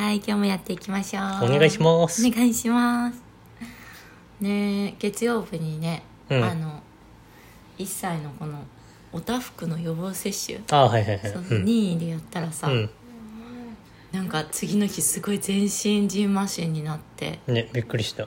[0.00, 1.22] はい今日もやっていきましょう。
[1.44, 2.26] お願いします。
[2.26, 3.22] お願いします。
[4.40, 6.42] ねえ月曜日にね、うん。
[6.42, 6.82] あの
[7.76, 8.64] 1歳のこの
[9.12, 10.60] おたふくの予防接種。
[10.70, 11.30] あはいはいはい。
[11.30, 11.66] そううん。
[11.66, 12.90] 任意でやったらさ、うん。
[14.10, 17.40] なんか次の日すごい全身ジンマシンになって。
[17.46, 18.26] ねびっくりした。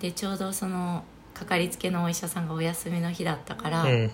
[0.00, 4.10] でちょうどそのかかりつけのお医者さんがお休みの日だったから、うん。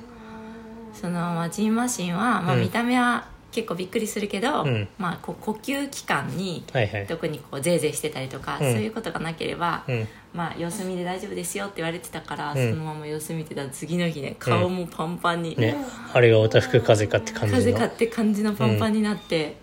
[0.95, 2.61] そのまあジンマシンは、まあ、うん。
[2.61, 4.89] 見た目は結構びっくりするけど、うん。
[4.99, 7.07] まあ、こう呼吸器官にはいはい。
[7.07, 8.73] 特にこうゼーゼーしてたりとか、うん。
[8.73, 10.09] そういうことがなければ、うん。
[10.33, 12.71] まあ様子見で大丈夫ですよって言われてたから、うん。
[12.71, 15.77] そのまま様子見てたら次の日ね顔もパンパンに、ね。
[16.13, 17.59] あれがおたふく風邪かって感じの。
[17.59, 19.57] 風邪かって感じのパンパンになって、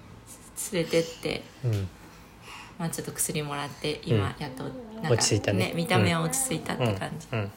[0.73, 1.87] 連れてって、うん。
[2.77, 5.71] まあ、ちょっと薬もらって今やっとなんか落ち着いたね。
[5.75, 7.51] 見た目は落ち着いたって感じうん。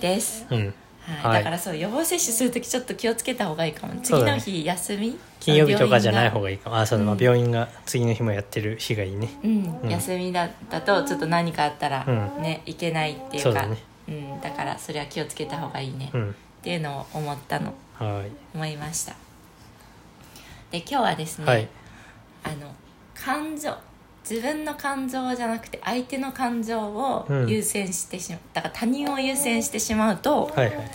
[0.00, 0.74] です、うん
[1.10, 1.32] はい。
[1.34, 1.38] はい。
[1.38, 4.00] だからそう予防接種する時ちょっと気をつけた方がいいかも。
[4.02, 5.18] 次の日休み？
[5.40, 6.78] 金曜日とかじゃない方ががいいかも。
[6.78, 9.28] あそうだ、まあ病院が次の日もやってる日がいいね。
[9.42, 9.90] うん、うん。
[9.90, 12.42] 休みだったとちょっと何かあったらうん。
[12.42, 13.50] ね、いけないっていうか。
[13.50, 13.78] そうだね。
[14.08, 16.34] うん、だからそれは気をつけた方がいいね、っうん。
[16.62, 17.72] ていうのを思ったの。
[17.94, 18.30] はい。
[18.54, 19.14] 思いました。
[20.70, 21.68] で今日はですね、はい。
[22.44, 22.72] あの
[23.14, 23.74] 感情。
[24.28, 27.48] 自分の感情じゃなくて相手の感情をうん。
[27.48, 30.90] 優先してしまう、だから他人を優先してしまうとはいはい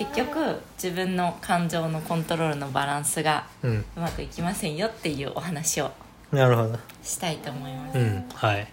[0.00, 3.84] 結局自分の感情のコントロールのバランスがうん。
[3.96, 5.90] うまくいきませんよっていうお話を
[6.32, 6.78] なるほど。
[7.02, 8.66] したいと思います、うんはい。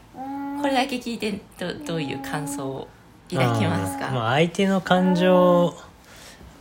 [0.62, 2.88] これだけ聞いてどどういう感想を
[3.30, 4.08] 抱きますか？
[4.08, 5.76] あーまあ相手の感情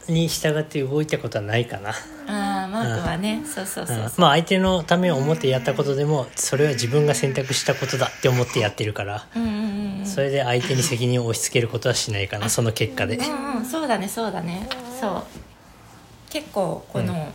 [0.09, 1.91] に従って動いたことはないかな。
[1.91, 3.43] ああマークはね。
[3.45, 4.01] そうそうそうう。
[4.07, 4.09] ん。
[4.09, 9.27] そうまあ相手のためを思ってやったことでもそれは自分が選択したことだって思ってやってるから。
[9.37, 9.66] うんうんうん
[10.07, 13.17] それで相手に責任を押し付けることはしないかなその結果で。
[13.17, 14.69] うんうんそうだねそうだね。
[15.01, 15.25] そう。
[16.31, 17.27] 結構この、うん。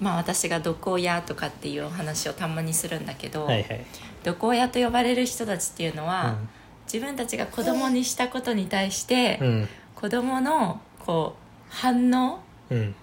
[0.00, 3.84] まあ私が毒親とかっていうお話をたまにするんだけど、はいはい。
[4.24, 6.48] 毒親と呼ばれる人たちっていうのは、うん。
[6.92, 9.68] 自分たちが子供にしたことに対して、うん。
[9.94, 12.94] 子供のこう反応うん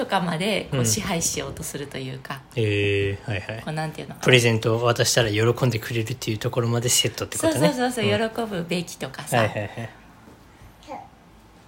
[0.00, 3.62] とかまでこううん支配しようとするというか、えー、はいはい。
[3.62, 4.14] こうなんていうの？
[4.16, 7.68] プレゼントを渡したら喜んでくれるっていうところまでセットってこそうとね。
[7.68, 8.30] そうそうそう、ん。
[8.30, 9.90] 喜ぶべきとかさ、はいはいはい。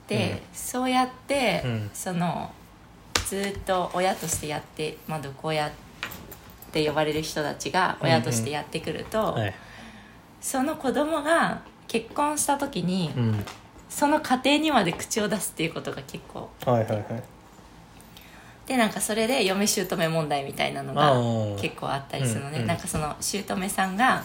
[0.08, 1.90] で、そうやって、うん。
[1.92, 2.50] その
[3.26, 5.70] ずっと親としてやって、まあ、毒親っ
[6.72, 9.54] て呼ばれる人たちが親としてやってくると、はい。
[10.40, 13.44] その子供が結婚した時に、うん。
[13.88, 17.04] その家庭にまで口を出すっていうことが結構はいはいはい
[18.72, 21.60] でなんかそれで嫁姑問題みたいなのあがー。
[21.60, 22.66] 結構あったりするのね、うんうん。
[22.68, 24.24] なんかその姑さんが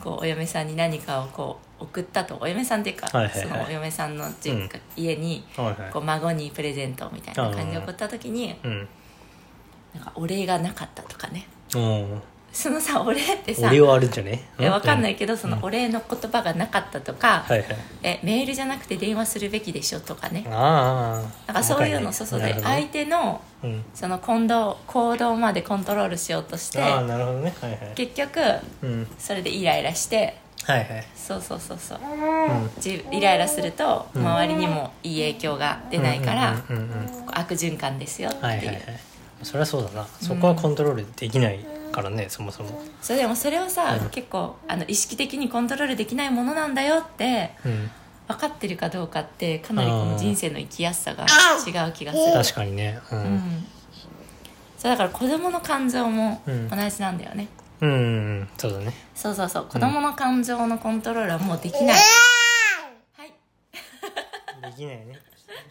[0.00, 2.36] こうお嫁さんに何かをこう送ったと。
[2.42, 3.48] お嫁さんっていうか、はいはいはい。
[3.48, 5.90] そのお嫁さんの実家、家にはいはい。
[5.90, 8.88] こう孫にプレゼントみたいな感じで送った時にうん。
[9.94, 11.46] なんかお礼がなかったとかね。
[11.74, 12.22] うん
[12.54, 14.48] そのさお礼ってさ俺はあるんじゃね？
[14.60, 17.68] えわかんないけけどそのお礼の言葉がなかったとか、はいはい。
[18.02, 20.46] えメールじゃなくて電話するべきでしょとかね。
[20.50, 23.84] ああなんかそういうのそうそうで相手のうん。
[23.94, 27.52] その行動行動までコントロールしようとしてああなるほどね。
[27.60, 27.80] はいはい。
[27.94, 28.40] 結局
[28.82, 29.06] うん。
[29.18, 31.04] それでイライラしてはいはい。
[31.16, 31.98] そうそうそうそう。
[31.98, 32.70] うん。
[32.78, 34.22] じイライラするとうん。
[34.26, 36.56] 周りにもいい影響が出ないから
[37.32, 38.80] 悪循環ですよっていう、はいはいはい。
[39.42, 40.06] そりゃそうだな。
[40.20, 41.64] そこはコントロールできない
[41.94, 42.82] からねそもそも。
[43.00, 44.10] それでもそれをさ、うん。
[44.10, 47.90] 結構あの意識的にコントロールできないものなんだよってうん。
[48.26, 51.24] 分かってるかどうかってかなりこの人生の生きやすさが
[51.66, 52.32] 違う気がする。
[52.32, 52.98] 確かにね。
[53.12, 53.22] ううん。
[53.36, 53.66] ん
[54.78, 56.68] そうだから子供の感情もうん。
[56.68, 57.48] 同じなんだよね、
[57.80, 57.94] うんう
[58.42, 58.92] んそうだね。
[59.14, 59.66] そうそうそう。
[59.66, 61.96] 子供の感情のコントロールはもうできない、
[63.16, 63.32] はい。
[64.70, 65.20] できないね。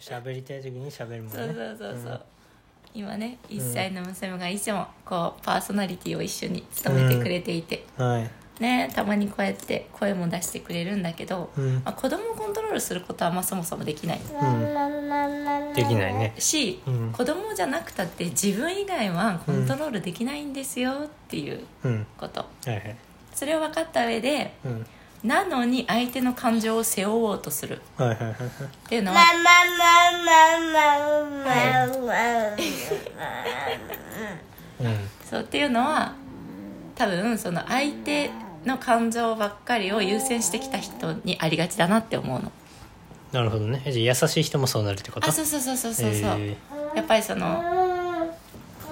[0.00, 1.38] 喋りたい時に喋るもんね。
[1.38, 2.22] そうそうそうそう、
[2.94, 8.30] 今ね1歳の娘がいつもこうパーソナリティを一緒に務めてくれていて、うんはい。
[8.60, 11.74] ねたまにこうやって声も出してくれるんだけど、うん。
[11.76, 14.20] まあ、子供をコントロールすることはまあそもそもできない。
[14.20, 15.74] うん。
[15.74, 16.34] できないね。
[16.38, 17.12] し、うん。
[17.12, 22.06] 子供じゃなくたって自分以外はコントロールできないんですよっていううん。
[22.16, 22.96] こと、はいはい。
[23.34, 24.86] それを分かった上でうん
[25.24, 27.80] なのに相手の感情を背負おうとする。
[27.96, 28.38] はいはいはいはいっ
[28.88, 29.20] ていうのは
[34.80, 34.96] うん
[35.28, 36.12] そうっていうのは
[36.94, 38.30] 多分その相手
[38.66, 42.52] の感情ばっかりを優先してきた人にありがちだなって思うの。
[43.32, 43.82] なるほどね。
[43.84, 45.28] えじゃあ優しい人もそうなるってこと？
[45.28, 46.56] あそうそうそうそうそうそう、え
[46.94, 47.64] やっぱりその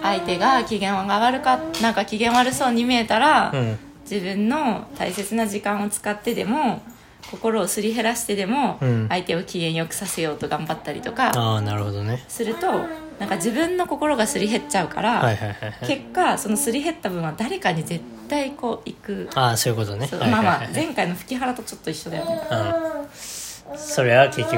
[0.03, 3.79] 相手が機嫌が悪かなんか機嫌悪そうに見えたら、ーうん
[4.11, 6.83] 自分の大切な時間を使ってでも
[7.31, 9.07] 心をすり減らしてでも、うん。
[9.09, 12.25] 相手を機嫌よくさせようと頑張ったりとかああなるほどね。
[12.29, 12.67] すると
[13.19, 15.37] なんか自分の心がすり減っちゃうから、
[15.87, 20.09] 結果そのすり減った分は誰かに絶対こう行く、ああそういうことね。
[20.13, 22.41] まあまあ前回の吹き原とちょっと一緒だよね。
[22.51, 24.57] うんそれは結局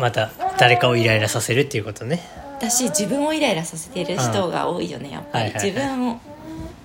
[0.00, 2.20] また誰かをイライラさせるっていうことね。
[2.60, 6.20] だし自分をイライラさせている人が多いよねやっぱり、自分を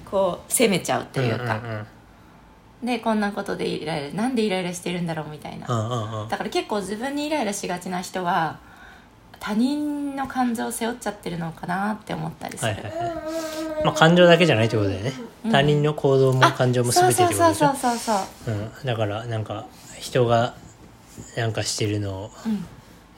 [0.10, 1.88] こう責めちゃうっていうか、んうん
[2.84, 6.30] でこんなことでイライラなんでイライラしてるんだろうみたいな、うんうんうん。
[6.30, 8.60] だから結構自分にイライラしがちな人は
[9.40, 13.12] 他人の感情を背負っちゃってるのかなって思ったりする、はいはいは
[13.82, 13.86] い。
[13.86, 15.14] まあ感情だけじゃないってことだよね、
[15.52, 17.68] 他人の行動も感情も全てってことでしょ？
[17.68, 18.54] そうそうそうそうそう。
[18.56, 19.66] うん、だからなんか
[20.00, 20.54] 人が
[21.38, 22.66] なんかしてるのを、うん。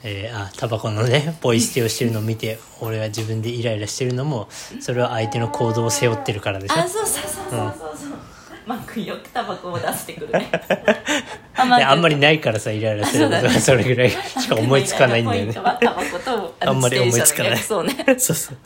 [0.05, 4.49] えーあタバコのね ポイ捨てをしてるのを見て俺は自分でイライラしてるのも
[4.81, 6.75] それは相手の行動を背負ってるからでしょ？
[6.75, 8.11] あそうそうそうそうそうそう、
[8.65, 10.51] マックよくタバコを出してくるね。
[11.55, 14.11] あんまりないからさイライラすることがあそれぐらい。
[14.11, 15.53] しか思いつかないんだよね。
[16.59, 17.51] あんまり思いつかない。
[17.51, 18.19] 自転車の逆走ね。
[18.19, 18.57] そうそう。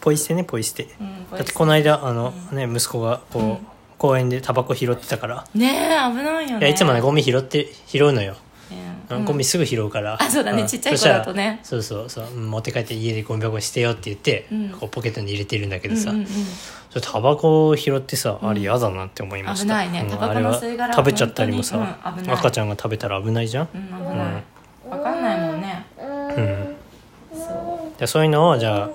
[0.00, 3.66] ポイ捨てねポイ捨て、うんだってこの間あの、ね息子がこう、
[3.98, 6.58] 公園でタバコ拾ってたから、ねえ危ないよね。
[6.60, 8.36] いやいつもねゴミ拾って拾うのよ
[9.10, 9.24] うん。
[9.24, 10.62] ゴミすぐ拾うから、あそうだね。
[10.62, 10.66] ん。
[10.66, 11.60] ちっちゃい子だとね。
[11.62, 12.26] そうそうそう。
[12.26, 14.68] うん持って帰って家でゴミ箱に捨てようって言って、うん。
[14.70, 16.26] こうポケットに入れてるんだけどさ、うんうん
[17.00, 19.64] タバコを拾ってさ、あれ嫌だなって思いました。
[19.64, 20.00] 危ないね。
[20.00, 24.42] うんタバコのあれは吸い殻は食べちゃったりもさ、赤ちゃんが食べたら危ないじゃん、うん危ない、
[24.90, 25.86] 分かんないもんね。
[25.96, 26.76] うん。
[27.38, 28.90] そじゃあそういうのをじゃあ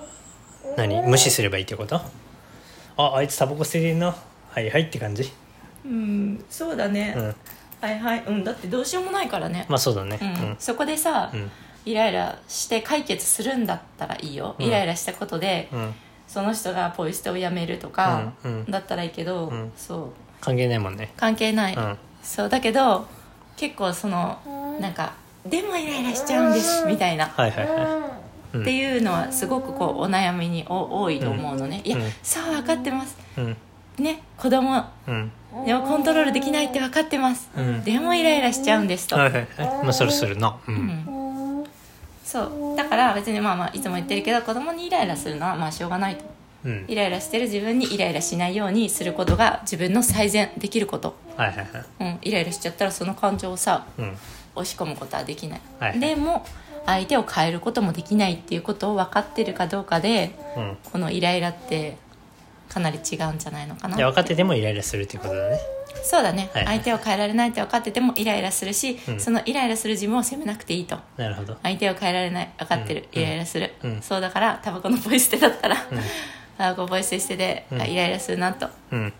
[0.76, 1.02] 何？
[1.02, 2.00] 無視すればいいってこと？
[2.96, 4.14] ああいつタバコ捨ててるな。
[4.50, 5.22] はいはいって感じ。
[5.86, 7.34] ううんそうだね、うん
[7.84, 8.24] はいはい。
[8.26, 10.18] うんだってどうしようもないからね、まあそうだね。
[10.20, 10.56] うん。
[10.58, 11.50] そこでさ、うん。
[11.84, 15.94] イライラして解決するんだったらいいよ、イライラしたことでうん、うん、
[16.26, 18.70] その人がポイ捨てをやめるとか、うんうん。
[18.70, 19.72] だったらいいけど、ん。
[19.76, 20.08] そう。
[20.40, 21.12] 関係ないもんね。
[21.16, 21.98] 関係ない、うん。
[22.22, 23.06] そうだけど
[23.56, 24.38] 結構その
[24.80, 25.12] なんか
[25.44, 27.74] でもイライラしちゃうんですみたいな、はいはいは
[28.54, 28.56] い。
[28.56, 28.62] うん。
[28.62, 32.04] っていうのはすごくこうお悩みにお多いと思うのね、いや、うん。
[32.22, 33.18] そう分かってます。
[33.36, 33.56] うん
[33.98, 35.32] ね子供うん。
[35.64, 37.84] でもコントロールできないって分かってます、うん。
[37.84, 39.84] でもイライラしちゃうんですと、はいはいはい。
[39.84, 40.56] まあそれするな。
[40.66, 40.78] うん、う
[41.62, 41.64] ん。
[42.24, 42.76] そう。
[42.76, 46.24] だから別にまあまあいつも言ってるけど子供にイライラするのはまあしょうがないと。
[46.64, 46.84] うん。
[46.88, 51.66] イライラしてる自分にイライラしないようにすることが自分の最善できること、はいはいはい。
[52.00, 54.16] うん、イライラしちゃったらその感情をさうん。
[54.56, 55.98] 押し込むことはできない、はい。
[55.98, 56.46] でも
[56.86, 60.76] 相手を変えることもできないっていうことを分かってるかどうかでうん。
[60.92, 61.96] このイライラって
[62.74, 63.96] かなり違うんじゃないのかな。
[63.96, 65.60] で分かっててもイライラするっていうことだね。
[66.02, 66.64] そうだね、はい。
[66.64, 69.20] はい相手を変えられないって分かっててもイライラするし、うん。
[69.20, 70.98] そのイライラする自分を責めなくていいと。
[71.16, 71.56] なるほど。
[71.62, 73.22] 相手を変えられない分かってる、うん。
[73.22, 74.02] イライラする、うん。
[74.02, 75.76] そうだからタバコのポイ捨てだったら、
[76.58, 77.80] タバコポイ捨てしてて、うん。
[77.80, 78.68] あイライラするなと。
[78.90, 79.12] うん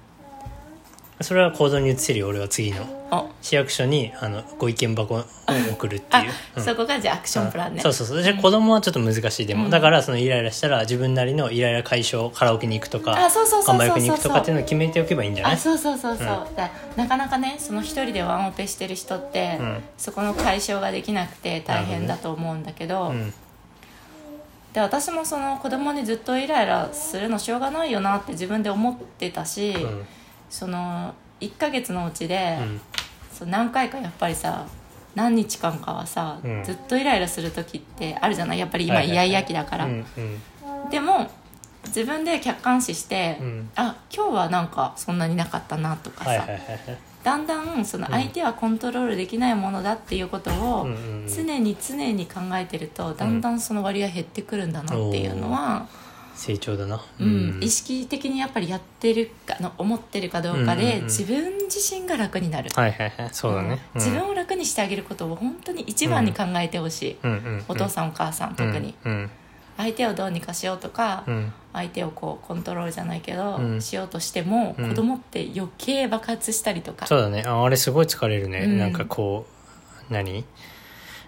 [1.24, 2.84] それは行動に移せるよ俺は次の。
[3.10, 5.24] お市役所にあのご意見箱を
[5.72, 6.62] 送るってあいう、うん。
[6.62, 8.22] そこがじゃあアクションプランね、そうそうそう。
[8.22, 9.70] じゃあ子供はちょっと難しいでも、うん。
[9.70, 13.86] だからそのイライラしたら自分なりのイライラ解消カラオケに行くとかあそうそうそうそうそう。
[13.86, 15.54] 看板役に行くとかっていうのを決めておけばいいんじゃない？
[15.54, 16.26] あそうそうそうそう、
[16.56, 19.82] だなかなかねその一人でワンオペしてる人って、うん。
[19.96, 23.32] そこの解消ができなくて大変だと思うんだけどうん。
[24.72, 30.04] で私もその子供にずっとイライラするのしょうがないよなって自分で思ってたし、うん
[30.54, 32.80] その1ヶ月のうちで、うん。
[33.32, 34.66] そう何回かやっぱりさ
[35.16, 36.62] 何日間かはさ、うん。
[36.62, 38.60] ずっとイライラする時ってあるじゃない？
[38.60, 40.90] やっぱり今イヤイヤ期だから、うんうん。
[40.90, 41.28] でも
[41.86, 43.70] 自分で客観視して、うん。
[43.74, 46.46] あ今日はなんかそんなになかったなとかさ、
[47.24, 51.28] だんだんその相手はコントロールできないものだっていうことをうんうんうん。
[51.28, 55.88] 常に常に考えてるとだんだんその割合減ってくるんだなっていうのは、
[56.34, 57.00] 成長だな。
[57.20, 57.58] うん。
[57.62, 63.28] 意識的にやっぱりやってるかの思ってるかどうかで自分自身が楽になる、はいはいはい。
[63.32, 64.00] そうだね、うん。
[64.00, 69.30] 自分を楽にしてあげることを本当に一番に考えてほしい、うんお父さんお母さん特に、うん
[69.76, 71.52] 相手をどうにかしようとか、うん。
[71.72, 73.80] 相手をこうコントロールじゃないけど、うん。
[73.80, 74.88] しようとしても、うん。
[74.90, 77.08] 子供って余計爆発したりとか。
[77.08, 77.42] そうだね。
[77.44, 78.78] ああれすごい疲れるね、うん。
[78.78, 79.46] なんかこ
[80.08, 80.44] う何？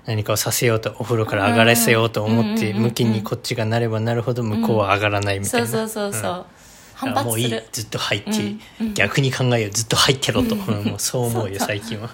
[0.07, 6.45] 何かをさせようとお風呂から上がらせようと思ってうん向きにこっちがなればなるほど向こうは上がらないみたいな、そうそうそうそう、ん。
[6.95, 8.95] 反もういいずっと入って、うんうん。
[8.95, 12.11] 逆に考えようずっと入ってろと、うん もうそう思うよ最近は。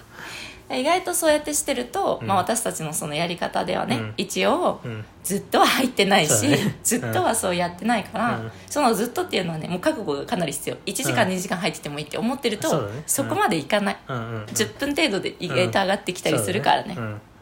[0.71, 2.27] 意外とそうやってしてると、うん。
[2.27, 4.13] まあ、私たちのそのやり方ではね、うん。
[4.17, 5.05] 一一応、うん。
[5.23, 6.77] ずっとは入ってないし、ね。
[6.83, 8.51] ずっとはそうやってないから、うん。
[8.67, 10.75] そのずっとっていうのはねもう覚悟がかなり必要。
[10.85, 13.03] 1時間、うん2時間入っててもいいって思ってるとそね。
[13.05, 14.43] そこまでいかない、うんうんうん。
[14.45, 17.11] 10分程度で意外と上がってきたりするからね,、そうだうん。
[17.11, 17.32] だから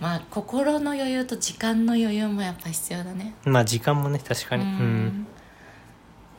[0.00, 3.34] まあ心の余裕と時間の余裕もやっぱ必要だね。
[3.44, 4.64] まあ時間もね確かに。
[4.64, 4.72] ううん。
[5.06, 5.26] ん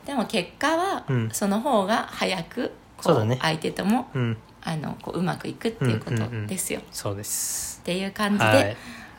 [0.06, 1.30] でも結果は、うん。
[1.32, 4.36] その方が早くこそう相手ともうん。
[4.64, 6.46] あのこううまくいくっていうことうんうんうん。
[6.46, 7.80] ですよ、そうです。
[7.82, 8.76] っていう感じで、はい。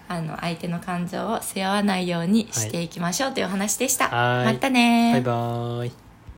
[0.07, 4.53] あの相手の感情を背負わないようにしていきましょうというお話でした、はい。
[4.53, 5.91] またねバイバーイ